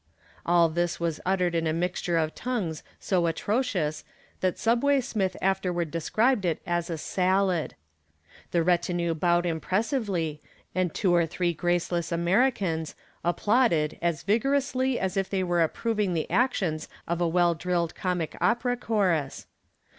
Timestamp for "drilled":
17.53-17.93